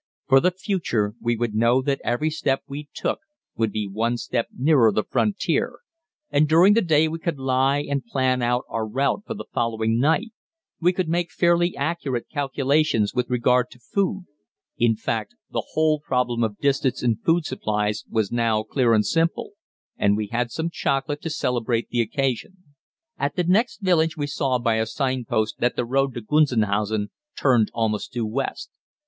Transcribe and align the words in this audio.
For 0.27 0.39
the 0.39 0.49
future 0.49 1.13
we 1.21 1.35
would 1.35 1.53
know 1.53 1.79
that 1.83 2.01
every 2.03 2.31
step 2.31 2.63
we 2.67 2.89
took 2.91 3.19
would 3.55 3.71
be 3.71 3.87
one 3.87 4.17
step 4.17 4.47
nearer 4.57 4.91
the 4.91 5.03
frontier, 5.03 5.81
and 6.31 6.49
during 6.49 6.73
the 6.73 6.81
day 6.81 7.07
we 7.07 7.19
could 7.19 7.37
lie 7.37 7.83
and 7.87 8.03
plan 8.03 8.41
out 8.41 8.65
our 8.67 8.87
route 8.87 9.21
for 9.27 9.35
the 9.35 9.45
following 9.53 9.99
night 9.99 10.29
we 10.79 10.91
could 10.91 11.07
make 11.07 11.29
fairly 11.29 11.77
accurate 11.77 12.29
calculations 12.29 13.13
with 13.13 13.29
regard 13.29 13.69
to 13.69 13.79
food 13.79 14.25
in 14.75 14.95
fact, 14.95 15.35
the 15.51 15.67
whole 15.73 15.99
problem 15.99 16.43
of 16.43 16.57
distance 16.57 17.03
and 17.03 17.21
food 17.21 17.45
supplies 17.45 18.03
was 18.09 18.31
now 18.31 18.63
clear 18.63 18.95
and 18.95 19.05
simple, 19.05 19.51
and 19.97 20.17
we 20.17 20.29
had 20.31 20.49
some 20.49 20.71
chocolate 20.71 21.21
to 21.21 21.29
celebrate 21.29 21.89
the 21.89 22.01
occasion. 22.01 22.63
At 23.19 23.35
the 23.35 23.43
next 23.43 23.81
village 23.83 24.17
we 24.17 24.25
saw 24.25 24.57
by 24.57 24.77
a 24.77 24.87
sign 24.87 25.25
post 25.25 25.59
that 25.59 25.75
the 25.75 25.85
road 25.85 26.15
to 26.15 26.21
Gunzenhausen 26.21 27.11
turned 27.39 27.69
almost 27.75 28.11
due 28.11 28.25
west. 28.25 28.71